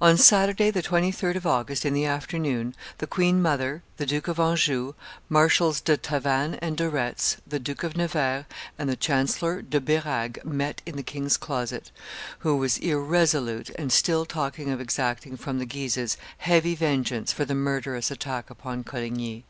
[0.00, 4.38] On Saturday, the 23d of August, in the afternoon, the queen mother, the Duke of
[4.38, 4.94] Anjou,
[5.28, 8.44] Marshals do Tavannes and de Retz, the Duke of Nevers,
[8.78, 11.90] and the Chancellor de Birague met in the king's closet,
[12.46, 17.56] who was irresolute and still talking of exacting from the Guises heavy vengeance for the
[17.56, 19.44] murderous attack upon Coligny.